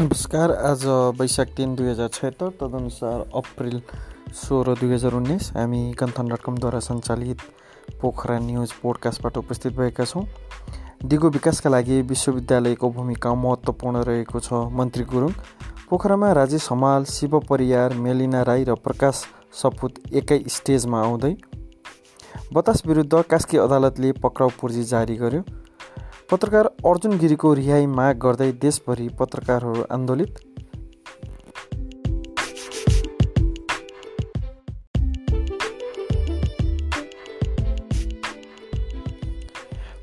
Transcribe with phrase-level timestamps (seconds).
[0.00, 0.84] नमस्कार आज
[1.18, 3.80] वैशाख तिन दुई हजार छत्तर तदनुसार अप्रिल
[4.34, 7.42] सोह्र दुई हजार उन्नाइस हामी गन्थन डट कमद्वारा सञ्चालित
[8.00, 10.24] पोखरा न्युज पोडकास्टबाट उपस्थित भएका छौँ।
[11.04, 15.32] दिगो विकासका लागि विश्वविद्यालयको भूमिका महत्त्वपूर्ण रहेको छ मन्त्री गुरुङ।
[15.90, 19.24] पोखरामा राजेश हमाल शिव परियार मेलिना राई र प्रकाश
[19.62, 21.36] सपुत एकै स्टेजमा आउँदै
[22.52, 25.42] बतास विरुद्ध कास्की अदालतले पक्राउ पूर्जी जारी गर्यो।
[26.34, 30.32] पत्रकार अर्जुन गिरीको रिहाई माग गर्दै देशभरि पत्रकारहरू आन्दोलित।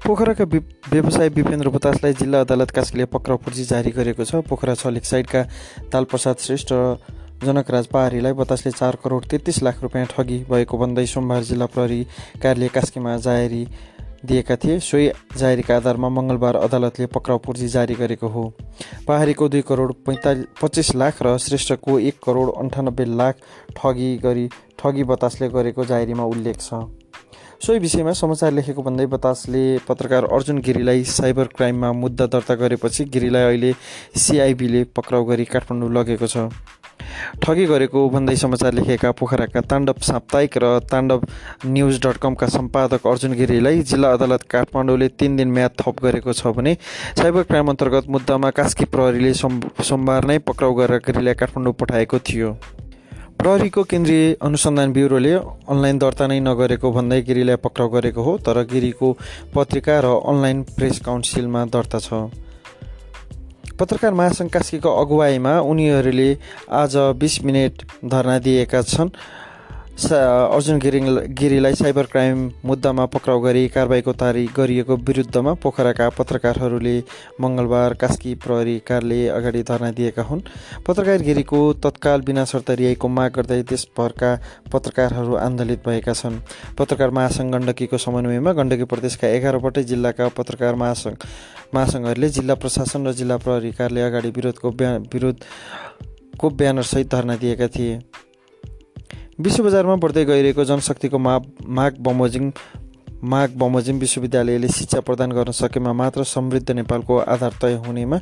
[0.06, 0.46] पोखराका
[0.92, 5.44] व्यवसाय विपेन्द्र बतासलाई जिल्ला अदालत कास्कीले पक्राउ पूर्जी जारी गरेको छ। पोखरा छ साइडका
[5.92, 6.98] तालप्रसाद श्रेष्ठ र
[7.44, 12.02] जनकराज पहाडीलाई बतासले चार करोड तेत्तिस लाख रुपियाँ ठगी भएको भन्दै सोमबार जिल्ला प्रहरी
[12.40, 13.64] कार्यालय कास्कीमा जाहेरी
[14.24, 15.08] दिएका थिए सोही
[15.38, 18.44] जाहेरीका आधारमा मङ्गलबार अदालतले पक्राउ पूर्जी जारी गरेको हो।
[19.08, 23.36] पहाडीको दुई करोड पैँतालिस पच्चिस लाख र श्रेष्ठको एक करोड अन्ठानब्बे लाख
[23.78, 24.48] ठगी गरी
[24.80, 26.86] ठगी बतासले गरेको जाहेरीमा उल्लेख छ।
[27.62, 33.44] सोही विषयमा समाचार लेखेको भन्दै बतासले पत्रकार अर्जुन गिरीलाई साइबर क्राइममा मुद्दा दर्ता गरेपछि गिरीलाई
[33.44, 33.74] अहिले
[34.18, 36.50] सिआइबीले पक्राउ गरी काठमाडौँ लगेको छ।
[37.44, 41.22] ठगी गरेको भन्दै समाचार लेखेका पोखराका ताण्डव साप्ताहिक र ताण्डव
[41.66, 46.54] न्युज डट कमका सम्पादक अर्जुन गिरीलाई जिल्ला अदालत काठमाडौँले तिन दिन म्याद थप गरेको छ
[46.58, 46.76] भने
[47.22, 52.56] साइबर क्राइम अन्तर्गत मुद्दामा कास्की प्रहरीले सोमबार नै पक्राउ गरेर गिरीलाई काठमाडौँ पठाएको थियो।
[53.40, 59.08] प्रहरीको केन्द्रीय अनुसन्धान ब्युरोले अनलाइन दर्ता नै नगरेको भन्दै गिरीलाई पक्राउ गरेको हो तर गिरीको
[59.56, 62.30] पत्रिका र अनलाइन प्रेस काउन्सिलमा दर्ता छ।
[63.82, 66.30] पत्रकार महासङ्घ कास्कीको अगुवाईमा उनीहरूले
[66.70, 69.10] आज बिस मिनट धरना दिएका छन्।
[69.92, 76.96] अर्जुन गिरिङ गिरीलाई साइबर क्राइम मुद्दामा पक्राउ गरी कारवाहीको तारिक गरिएको विरुद्धमा पोखराका पत्रकारहरूले
[77.42, 80.42] मङ्गलबार कास्की प्रहरी कार्यालय अगाडि धरना दिएका हुन्।
[80.88, 84.32] पत्रकार गिरीको तत्काल बिना शर्त रियाईको माग गर्दै देशभरका
[84.72, 86.40] पत्रकारहरू आन्दोलित भएका छन्।
[86.80, 91.18] पत्रकार महासङ्घ गण्डकीको समन्वयमा गण्डकी प्रदेशका एघारवटै जिल्लाका पत्रकार महासङ्घ
[91.76, 98.00] महासङ्घहरूले जिल्ला प्रशासन र जिल्ला प्रहरी कार्यालय अगाडि विरोधको ब्या विरोधको ब्यानरसहित धरना दिएका थिए।
[99.40, 101.34] विश्व बजारमा बढ्दै गइरहेको जनशक्तिको मा
[101.78, 102.52] माग बमोजिङ
[103.24, 108.20] माग बमोजिम विश्वविद्यालयले शिक्षा प्रदान गर्न सकेमा मात्र समृद्ध नेपालको आधार तय हुनेमा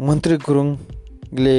[0.00, 1.56] मन्त्री गुरुङले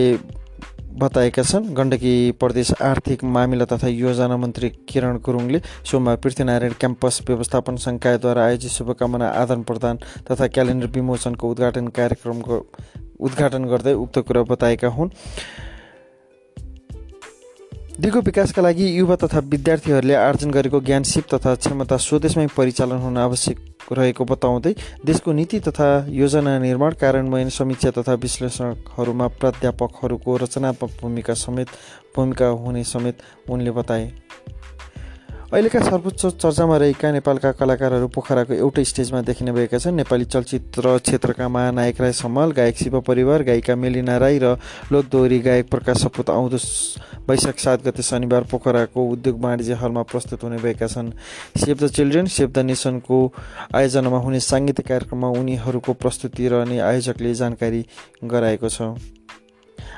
[0.93, 7.75] बताएका छन्। गण्डकी प्रदेश आर्थिक मामिला तथा योजना मन्त्री किरण गुरुङले सोमबार पृथ्वीनारायण क्याम्पस व्यवस्थापन
[7.85, 12.65] सङ्कायद्वारा आयोजित शुभकामना आदान प्रदान तथा क्यालेन्डर विमोचनको उद्घाटन कार्यक्रमको
[13.19, 15.09] उद्घाटन गर्दै उक्त कुरा बताएका हुन्।
[18.03, 23.17] दिगो विकासका लागि युवा तथा विद्यार्थीहरूले आर्जन गरेको ज्ञान सिप तथा क्षमता स्वदेशमै परिचालन हुन
[23.17, 23.57] आवश्यक
[23.91, 24.73] रहेको बताउँदै
[25.07, 31.67] देशको नीति तथा योजना निर्माण कार्यान्वयन समीक्षा तथा विश्लेषकहरूमा प्राध्यापकहरूको रचनात्मक भूमिका समेत
[32.15, 34.11] भूमिका हुने समेत उनले बताए।
[35.53, 41.47] अहिलेका सर्वोच्च चर्चामा रहेका नेपालका कलाकारहरू पोखराको एउटै स्टेजमा देखिने भएका छन्। नेपाली चलचित्र क्षेत्रका
[41.47, 44.57] महानायक राई सम्माल गायक शिव परिवार गायिका मेलिना राई र
[44.89, 46.57] लोकदोहोरी गायक प्रकाश सपुत आउँदो
[47.29, 51.13] वैशाख सात गते शनिबार पोखराको उद्योग वाणिज्य हलमा प्रस्तुत हुने भएका छन्।
[51.61, 53.17] Save the children save the नेसनको
[53.77, 57.85] आयोजनामा हुने साङ्गीतिक कार्यक्रममा उनीहरूको प्रस्तुति रहने आयोजकले जानकारी
[58.25, 58.97] गराएको छ।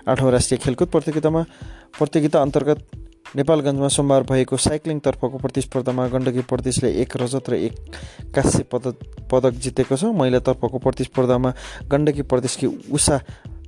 [0.04, 1.46] आठौँ राष्ट्रिय खेलकुद प्रतियोगितामा
[1.96, 3.05] प्रतियोगिता अन्तर्गत
[3.36, 7.76] नेपालगञ्जमा सोमबार भएको साइक्लिङतर्फको प्रतिस्पर्धामा गण्डकी प्रदेशले एक रजत र एक
[8.36, 8.96] काश्य पदक
[9.32, 11.54] पदक जितेको छ। महिलातर्फको प्रतिस्पर्धामा
[11.92, 13.20] गण्डकी प्रदेशकी उषा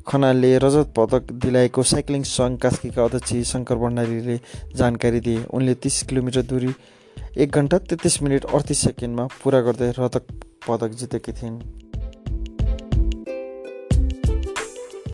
[0.08, 4.40] खनालले रजत पदक दिलाएको साइक्लिङ सङ्घ कास्कीका अध्यक्ष शङ्कर भण्डारीले
[4.76, 6.72] जानकारी दिए। उनले तिस किलोमिटर दूरी
[7.38, 10.26] एक घन्टा तेत्तिस मिनट अडतिस सेकेन्डमा पुरा गर्दै रजत
[10.68, 11.60] पदक जितेकी थिइन्।